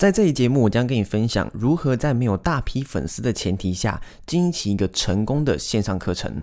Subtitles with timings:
[0.00, 6.40] 在这一节目，我将跟你分享如何在没有大批粉丝的前提下，经营起一个成功的线上课程。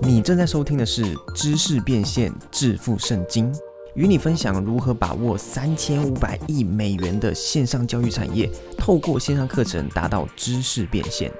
[0.00, 1.02] 你正在收听的是
[1.32, 3.52] 《知识变现致富圣经》，
[3.96, 8.48] 与你分享如何把握三千五百亿美元的线上教育产业，
[8.78, 11.32] 透过线上课程达到知识变现。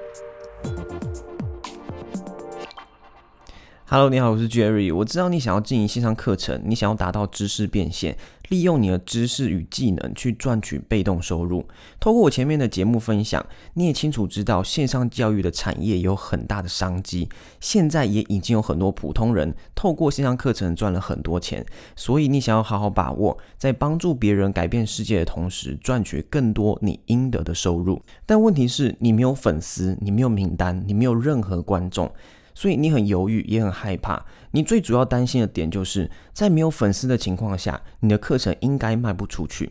[3.87, 4.91] Hello，你好，我是 Jerry。
[4.91, 8.17] 我知道你想要经营线上课程，你想要达到知识变现，
[8.49, 11.63] 利用你的知识与技能去赚取被动收入。
[11.99, 13.45] 透过我前面的节目分享，
[13.75, 17.29] 你也清楚知道线上教育的产业有很大的商机。
[17.59, 21.63] 现在也已经有很多普通人透过线上课程赚了很多钱，
[21.95, 28.01] 所以你想要好好把握，在帮助别人改变世界的同时，赚取更多你应得的收入。
[28.25, 32.11] 但问题是，你没有粉丝，你没有名单，你没有任何观众。
[32.55, 34.25] 所以你很犹豫，也很害怕。
[34.51, 39.69] 你最主要担心的点，就是在没有粉丝的情况下，你的课程应该卖不出去。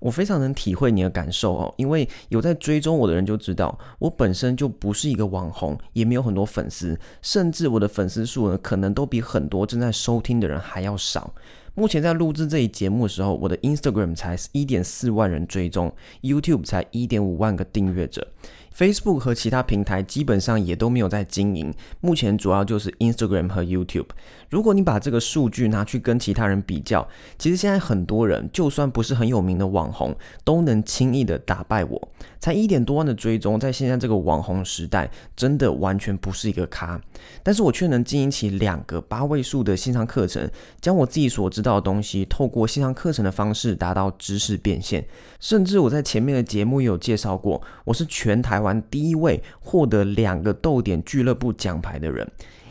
[0.00, 11.32] 我非常能体会你的感受哦，因为有在追踪我的人就知道，我本身就不是一个网红，也没有很多粉丝，甚至我的粉丝数呢，可能都比很多正在收听的人还要少。
[11.76, 18.28] 目前在录制这一节目的时候，我的 Instagram 才一点四万人追踪，YouTube 才一点五万个订阅者。
[18.76, 24.08] Facebook 和其他平台基本上也都没有在经营，目前主要就是 Instagram 和 YouTube。
[24.50, 27.06] 如果你把这个数据拿去跟其他人比较，
[27.38, 32.08] 其实现在很多人就算不是很有名的网红，都能轻易的打败我。
[32.44, 37.00] 才一点多万的追踪，在现在这个网红时代，真的完全不是一个咖。
[37.42, 40.50] 但是我却能经营起两个八位数的线上课程，
[40.80, 45.06] 将我自己所知道的东西，透过线上课程的方式达到知识变现。
[45.38, 48.60] 甚至我在前面的节目也有介绍过，我是全台。
[48.64, 52.26] 湾第一位获得两个豆点俱乐部奖牌的人，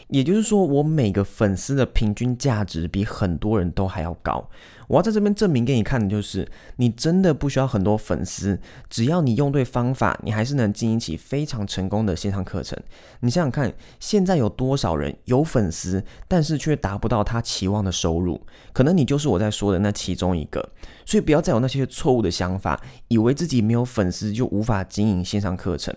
[0.08, 4.50] 也就是说，我每个粉丝的平均价值比很多人都还要高。
[4.94, 8.60] 我要在这边证明给你看的就是，你真的不需要很多粉丝，
[8.92, 12.78] 只要你用对方法，你还是能经营起非常成功的线上课程。
[13.22, 18.40] 你想想看，现在有多少人有粉丝，但是却达不到他期望的收入？
[18.72, 20.70] 可能你就是我在说的那其中一个。
[21.06, 25.94] 所以不要再有那些错误的想法，以为自己没有粉丝就无法经营线上课程。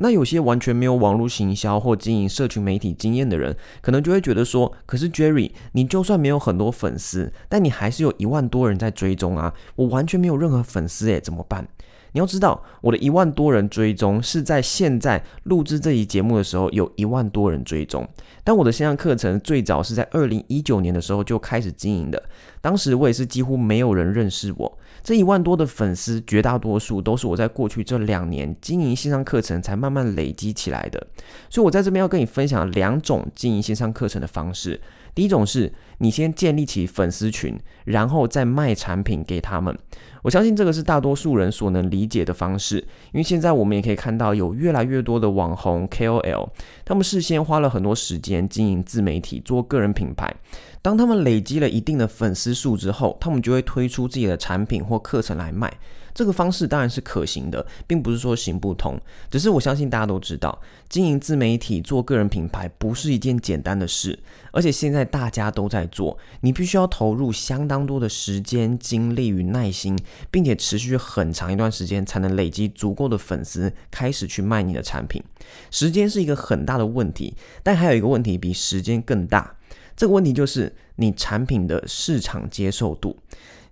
[0.00, 9.52] 那有些完全没有网络行销或经营社群媒体经验的人，可能就会觉得说：“可是 Jerry，你就算没有很多粉丝，但你还是有一万多人在追踪啊！
[9.74, 11.66] 我完全没有任何粉丝诶，怎么办？”
[12.12, 18.08] 你要知道，我的一万多人追踪是在现在录制这一节目的时候有一万多人追踪，
[18.42, 22.20] 但我的线上课程最早是在二零一九年的时候就开始经营的，
[22.62, 24.78] 当时我也是几乎没有人认识我。
[25.02, 31.06] 这一万多的粉丝，绝大多数都是我在过去这两年经营线上课程才慢慢累积起来的。
[31.50, 34.80] 所以我在这边要跟你分享两种经营线上课程的方式。
[35.18, 39.76] 第一种是你先建立起粉丝群，然后再卖产品给他们。
[40.22, 42.76] 我相信这个是大多数人所能理解的方式，
[43.10, 46.50] 因为现在我们也可以看到有越来越多的网红 KOL，
[46.84, 50.32] 他们事先花了很多时间经营自媒体，做个人品牌。
[50.80, 55.72] 当他们累积了一定的粉丝数之后，他们就会推出自己的产品或课程来卖。
[56.14, 59.00] 这个方式当然是可行的，并不是说行不通。
[59.30, 64.18] 只是我相信大家都知道，经营自媒体、做个人品牌不是一件简单的事，
[64.50, 69.96] 而且现在大家都在做，你必须要投入相当多的时间、精力与耐心，
[70.28, 75.22] 并且持续很长一段时间才能累积足够的粉丝，开始去卖你的产品。
[75.70, 79.54] 时间是一个很大的问题，但还有一个问题比时间更大。
[79.98, 83.16] 这个问题就是你产品的市场接受度。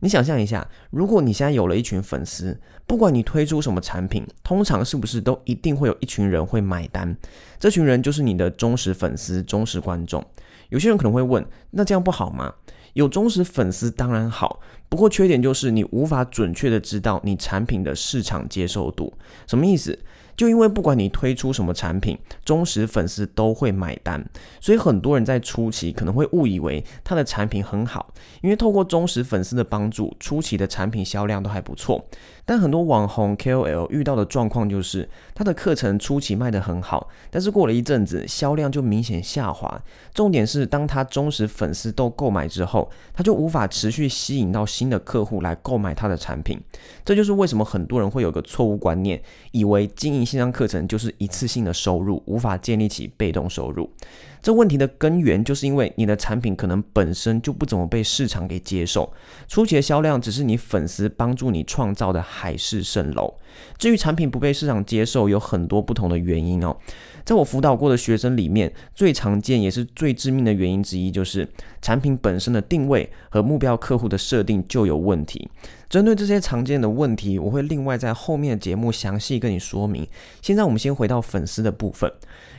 [0.00, 7.16] 你想象一下，如果你现在有了一群粉丝，不管你推出什么产品，通常是不是都一定会有一群人会买单？
[7.60, 10.22] 这群人就是你的忠实粉丝、忠实观众。
[10.70, 12.52] 有些人可能会问，那这样不好吗？
[12.94, 14.58] 有忠实粉丝当然好，
[14.88, 19.12] 不过缺点就是你无法准确的知道你产品的市场接受度。
[19.46, 19.96] 什么意思？
[20.36, 24.24] 就因为不管你推出什么产品，忠实粉丝都会买单，
[24.60, 32.04] 所以很多人在初期可能会误以为他的产品很好，因为透过忠实粉丝的帮助，初期的产品销量都还不错。
[32.46, 39.82] 但很多网红 KOL 遇到的状况就是，他的课程初期卖得很好，但是过了一阵子，销量就明显下滑。
[40.14, 46.58] 重点是，当他忠实粉丝都购买之后，他就无法持续吸引到新的客户来购买他的产品。
[47.04, 49.20] 这就是为什么很多人会有个错误观念，
[49.50, 53.90] 以为经营线上课程就是一次性的收入，无法建立起被动收入。
[54.46, 59.12] 这问题的根源就是因为你的产品可能本身就不怎么被市场给接受，
[59.48, 63.34] 初期的销量只是你粉丝帮助你创造的海市蜃楼。
[63.76, 66.76] 至于产品不被市场接受，有很多不同的原因哦。
[67.26, 71.46] 在我辅导过的学生里面，最常见也是最致命的原因之一，就是
[71.82, 75.50] 产品本身的定位和目标客户的设定就有问题。
[75.88, 80.06] 针对这些常见的问题，我会另外在后面的节目详细跟你说明。
[80.40, 82.10] 现在我们先回到粉丝的部分。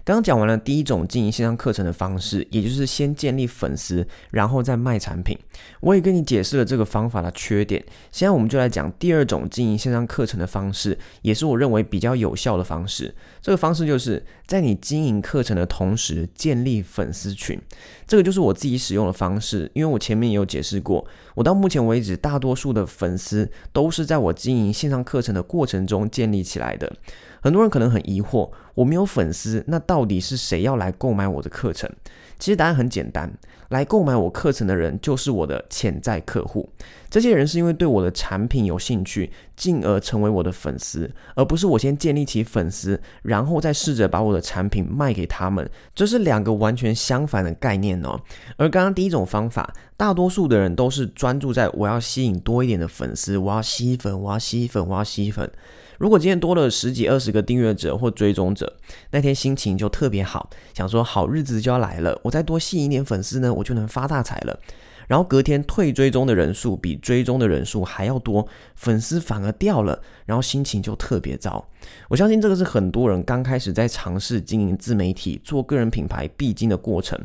[0.06, 5.38] 刚刚讲完了第一种经营线上课程的方式，也就是先建立粉丝，然后再卖产品。
[5.82, 7.84] 我也跟你解释了这个方法的缺点。
[8.14, 13.14] 现在我们就来讲第二种经营线上课程的方式，也是我认为比较有效的方式。
[13.42, 17.62] 这个方式就是在在你经营课程的同时建立粉丝群。
[18.08, 21.06] 这个就是我自己使用的方式，因为我前面也有解释过，
[21.36, 26.92] 我到目前为止大多数的粉丝都是在我经营线上课程的过程中建立起来的。
[27.40, 31.90] 很多人可能很疑惑，我没有粉丝，那到底是谁要来购买我的课程？
[32.38, 33.34] 其实答案很简单，
[33.70, 36.70] 来购买我课程的人就是我的潜在客户。
[37.10, 45.68] 这些人是因为对我的产品有兴趣，进而成为我的粉丝，而不是我先建立起粉丝，然后再试着把我的产品卖给他们。
[45.96, 48.22] 这是两个完全相反的概念哦。
[48.58, 55.50] 而刚刚第一种方法，大多数的人都是专注在我要吸引多一点的粉丝，我要吸粉，我要吸粉，我要吸粉。
[55.98, 58.78] 如果今天多了十几二十个订阅者或追踪者，
[59.12, 64.60] 那天心情就特别好，想说好日子就要来了，我再多吸引一点粉丝呢，我就能发大财了。
[65.08, 71.68] 然后隔天退追踪的人数比追踪的人数还要多，粉丝反而掉了，然后心情就特别糟。
[72.10, 77.20] 我相信这个是很多人刚开始在尝试经营自媒体、做个人品牌必经的过程。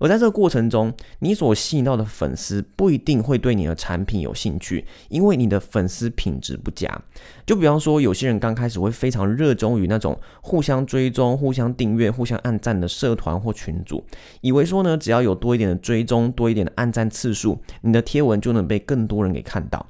[0.00, 7.00] 而在这个过程中，你所吸引到的粉丝不一定会对你的产品有兴趣，因为你的粉丝品质不佳。
[7.46, 14.04] 就比方说，有些人刚开始会非常热衷于那种互相追踪、互相订阅、互相按赞的社团或群组，
[14.42, 19.86] 以为说呢，只要有多一点的追踪、多一点的按赞次数，你的贴文就能被更多人给看到。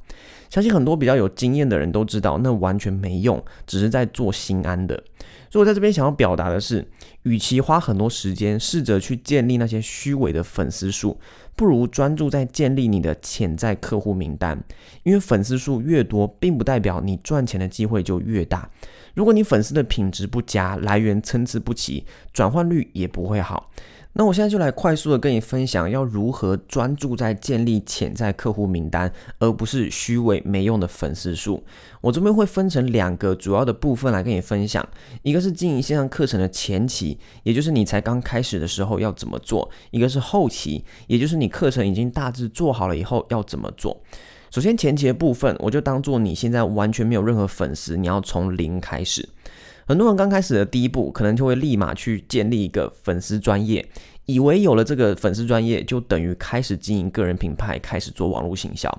[0.48, 5.02] 相信很多比较有经验的人都知道，那完全没用，只是在做心安的。
[5.50, 6.86] 所以我在这边想要表达的是，
[7.22, 11.18] 与其花很多时间试着去建立那些虚伪的粉丝数，
[11.56, 14.62] 不如专注在建立你的潜在客户名单。
[15.02, 18.70] 因为粉丝数越多，并不代表你赚钱的机会就越大。
[19.14, 23.70] 如果你粉丝的品质不佳，来源参差不齐，转换率也不会好。
[24.16, 31.64] 那我现在就来快速的跟你分享，要如何专注在建立潜在客户名单，而不是虚伪没用的粉丝数。
[32.00, 34.88] 我这边会分成两个主要的部分来跟你分享，
[35.22, 44.00] 一个是经营线上课程的前期，也就是你才刚开始的时候要怎么做；一个是后期，也就是你课程已经大致做好了以后要怎么做。
[44.52, 49.28] 首先前期的部分，我就当做你现在完全没有任何粉丝，你要从零开始。
[49.86, 53.86] 很多人刚开始的第一步，可能就会立马去建立一个粉丝专业，
[54.26, 58.90] 以为有了这个粉丝专业，就等于开始经营个人品牌，开始做网络行销。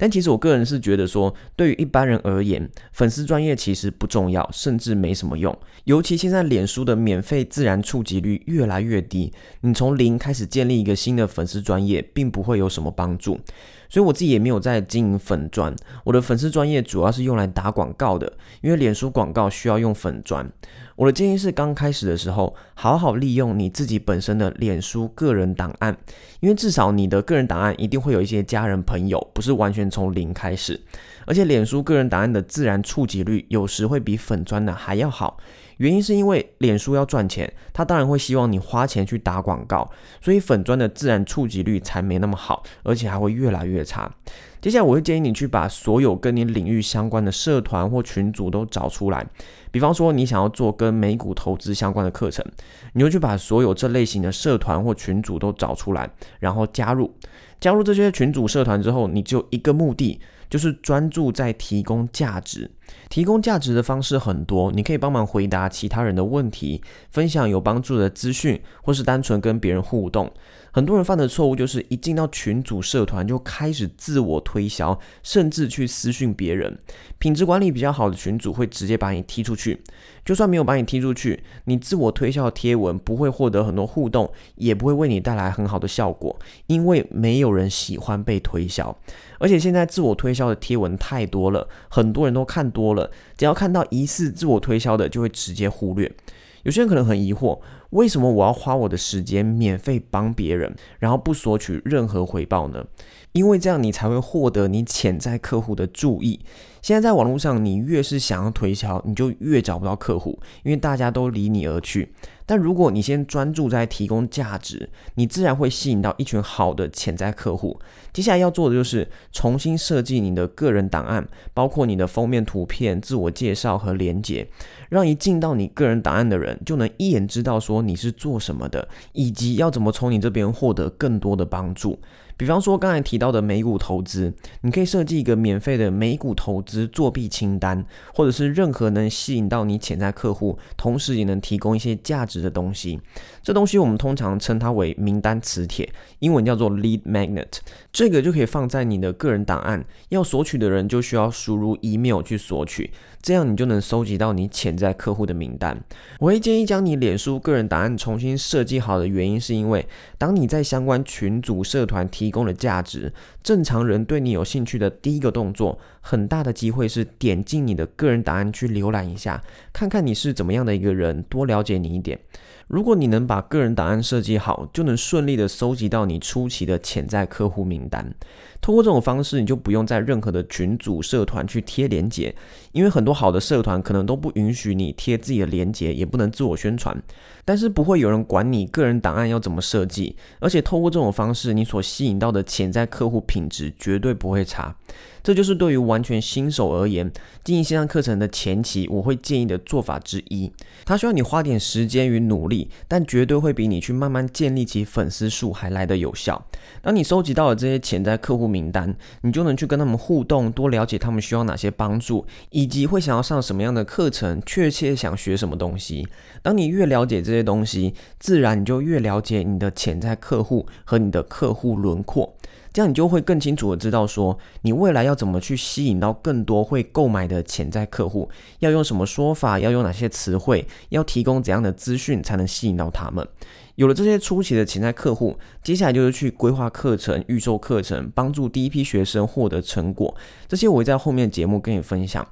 [0.00, 5.56] 但其实我个人是觉得说，对于一般人而言，粉丝专业其实不重要，甚至没什么用。
[5.84, 9.32] 尤其现在脸书的免费自然触及率越来越低，
[9.62, 13.40] 你从零开始建立一个新的粉丝专业，并不会有什么帮助。
[13.88, 15.74] 所以我自己也没有在经营粉砖，
[16.04, 20.50] 我的粉丝专业主要是用来打广告的，因为脸书广告需要用粉砖。
[20.98, 25.96] 我的建议是，刚开始的时候，好好利用你自己本身的脸书个人档案，
[26.40, 30.80] 因为至少你的个人档案一定会有一些家人朋友，不是完全从零开始。
[31.24, 35.38] 而且脸书个人档案的自然触及率有时会比粉砖的还要好。
[35.76, 39.88] 原因是因为脸书要赚钱，他当然会希望你花钱去打广告，
[40.20, 44.12] 所以粉砖的自然触及率才没那么好，而且还会越来越差。
[44.60, 49.26] 接下来我会建议你去把所有跟你领域相关的社团或群组都找出来，
[49.70, 52.44] 比方说你想要做跟美股投资相关的课程，
[52.92, 57.14] 你就去把所有这类型的社团或群组都找出来，然后加入。
[57.60, 60.20] 加入这些群组社团之后，你就一个目的。
[60.50, 62.70] 就是专注在提供价值，
[63.08, 70.30] 提供价值的方式很多，你可以帮忙回答其他人的问题，分享有帮助的资讯，或是单纯跟别人互动。
[70.70, 76.78] 很多人犯的错误就是一进到群组社团就开始自我推销，甚至去私讯别人。
[77.18, 79.82] 品质管理比较好的群组会直接把你踢出去。
[80.24, 88.94] 就算没有把你踢出去，你自我推销的贴文不会获得很多互动，也不会为你带来很好的效果，因为没有人喜欢被推销。
[89.40, 96.14] 而且现在自我推销的贴文太多了，很多人都看多了，只要看到疑似自我推销的，就会直接忽略。
[96.62, 97.58] 有些人可能很疑惑，
[97.90, 102.84] 为什么我要花我的时间免费帮别人，然后不索取任何回报呢？
[103.32, 106.40] 因为这样你才会获得你潜在客户的注意。
[106.88, 112.14] 现在在网络上，你越是想要推销，你就越找不到客户，因为大家都离你而去。
[112.46, 117.78] 但如果你先专注在提供价值，你自然会吸引到一群好的潜在客户。
[118.10, 124.48] 接下来要做的就是重新设计你的个人档案，包括你的封面图片、自我介绍和连接，
[124.88, 131.98] 让一进到你个人档案的人就能一眼知道说你是做什么的，以及要怎么从你这边获得更多的帮助。
[132.38, 143.00] 比方说刚才提到的美股投资，你可以设计一个免费的美股投资作弊清单，或者是任何能吸引到你潜在客户，同时也能提供一些价值的东西。
[143.42, 147.58] 这东西我们通常称它为名单磁铁，英文叫做 lead magnet。
[147.92, 152.92] 这个就可以放在你的个人档案，要索取的人就需要输入 email 去索取。
[153.28, 155.78] 这样你就能收集到你潜在客户的名单。
[156.18, 169.42] 我会建议将你脸书个人档案重新设计好的原因，是因为当你在相关群组、社团提供了价值，正常人对你有兴趣的第一个动作，很大的机会是点进你的个人档案去浏览一下，
[169.78, 172.18] 看看你是怎么样的一个人，多了解你一点。
[172.66, 178.12] 如果你能把个人档案设计好，就能顺利的收集到你初期的潜在客户名单。
[178.60, 182.34] 通过这种方式，你就不用在任何的群组、社团去贴连接，
[182.72, 187.00] 因为很多好的社团可能都不允许你贴自己的连接，也不能自我宣传。
[187.44, 194.74] 但是不会有人管你个人档案要怎么设计，而且透过这种方式，你所吸引到的潜在客户品质绝对不会差。
[195.22, 197.10] 这就是对于完全新手而言，
[197.44, 200.50] 经营线上课程的前期，我会建议的做法之一。
[200.84, 206.46] 它需要你花点时间与努力，但绝对会比你去慢慢建立起粉丝数还来得有效。
[206.80, 216.06] 当你收集到了这些潜在客户名单，你就能去跟他们互动，多了解他们需要哪些帮助，以及会想要上什么样的课程，确切想学什么东西。
[216.42, 222.34] 当你越了解这些东西，自然你就越了解你的潜在客户和你的客户轮廓。
[222.78, 228.30] 这样你就会更清楚的知道，说你未来要怎么去吸引到更多会购买的潜在客户，
[228.60, 233.26] 要用什么说法，要用哪些词汇，要提供怎样的资讯才能吸引到他们。
[233.74, 240.14] 有了这些初期的潜在客户，接下来就是去规划课程、预售课程，帮助第一批学生获得成果。
[240.46, 242.24] 这些我会在后面节目跟你分享。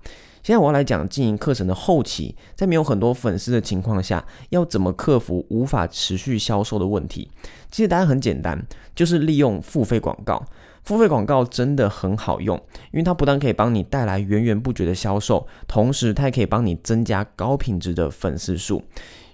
[0.47, 7.29] 现在我要来讲经营课程的后期，在没有很多粉丝的情况下，要怎么克服无法持续销售的问题？
[7.69, 10.47] 其实答案很简单，就是利用付费广告。
[10.85, 12.57] 付费广告真的很好用，
[12.93, 18.81] 因为它不但可以帮你带来源源不绝的销售，同时它也可以帮你增加高品质的粉丝数。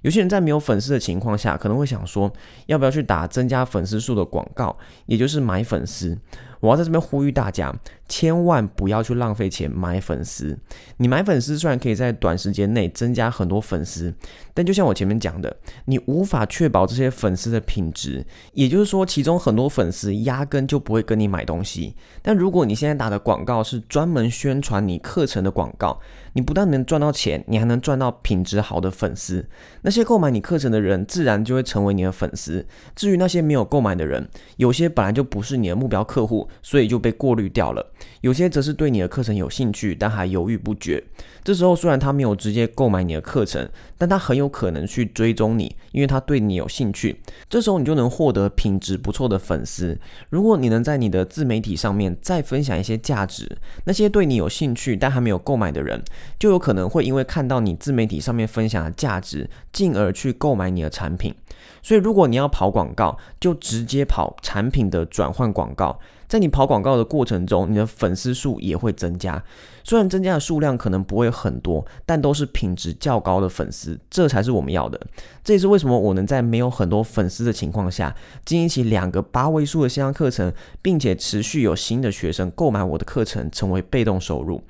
[0.00, 2.33] 有些人在没有粉丝的情况下，可能会想说，
[2.69, 6.19] 要不要去打增加粉丝数的广告，也就是买粉丝。
[6.62, 7.75] 我要在这边呼吁大家，
[8.09, 10.57] 千万不要去浪费钱买粉丝。
[10.99, 14.14] 你买粉丝虽然可以在短时间内增加很多粉丝，
[14.54, 18.25] 但就像我前面讲的，你无法确保这些粉丝的品质。
[18.52, 21.97] 也就是说，其中很多粉丝压根就不会跟你买东西。
[22.23, 25.99] 但如果你现在打的广告是专门宣传你课程的广告，
[26.35, 29.45] 你不但能赚到钱，你还能赚到品质好的粉丝。
[29.81, 32.64] 那些购买你课程的人，自然就会成为你的粉丝。
[32.95, 34.28] 至于那些没有购买的人，
[34.59, 36.49] 有些本来就不是你的目标客户。
[36.61, 37.92] 所以就被过滤掉了。
[38.21, 41.02] 有些则是对你的课程有兴趣，但还犹豫不决。
[41.44, 43.68] 这时候虽然他没有直接购买你的课程，
[43.99, 47.21] 但他很有可能去追踪你，因为他对你有兴趣。
[47.49, 49.99] 这时候你就能获得品质不错的粉丝。
[50.30, 53.50] 如果你能在你的自媒体上面再分享一些价值，
[53.85, 56.00] 那些对你有兴趣但还没有购买的人，
[56.38, 61.35] 就有可能会因为看到你自媒体上面分享的价值，进而去购买你的产品。
[61.82, 65.99] 所以如果你要跑广告，就直接跑产品的转换广告。
[66.33, 69.45] 在你跑广告的过程中，你的粉丝数也会增加。
[69.85, 74.99] 虽然增加的数量可能不会很多，但都是品质较高的粉丝，这才是我们要的。
[75.45, 84.62] 这也是为什么我能在没有很多粉丝的情况下，经营起两个八位数的线上课程，并且持续有新的学生购买我的课程，成为被动收入。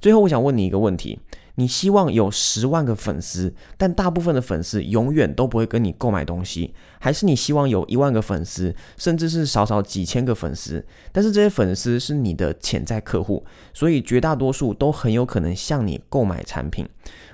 [0.00, 1.18] 最后，我想问你一个问题。
[1.58, 16.88] 你希望有十万个粉丝，但大部分的粉丝永远都不会跟你购买东西，还是你希望有一万个粉丝，甚至是少少几千个粉丝，但是这些粉丝是你的潜在客户，所以绝大多数都很有可能向你购买产品。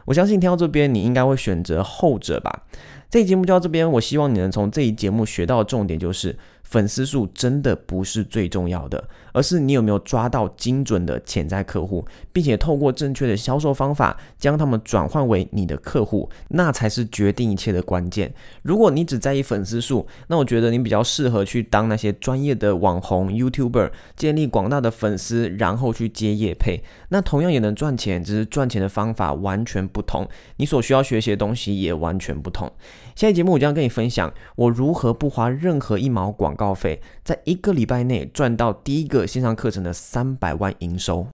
[0.06, 2.64] 我相信听到这边，你应该会选择后者吧。
[3.10, 6.34] 这期节目就到这边，我希望你能从这一节目学到的重点就是。
[6.74, 18.34] 粉丝数真的不是最重要的，而是你有没有抓到精准的潜在客户，并且透过正确的销售方法将他们转换为你的客户，那才是决定一切的关键。
[18.62, 30.26] 如果你只在意粉丝数，那我觉得你比较适合去当那些专业的网红 YouTuber，建立广大的粉丝，然后去接业配，那同样也能赚钱，只是赚钱的方法完全不同，
[30.56, 32.68] 你所需要学习的东西也完全不同。
[33.14, 41.26] 下一节目我将跟你分享我如何不花任何一毛广告费，在一个礼拜内赚到第一个线上课程的三百万营收。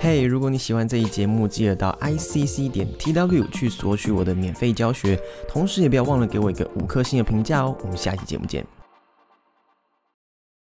[0.00, 7.76] 嘿，如果你喜欢这一节目，记得到 i c c 点 t w 去索取我的免费教学，同时也不要忘了给我一个五颗星的评价哦。
[7.82, 8.77] 我们下期节目见。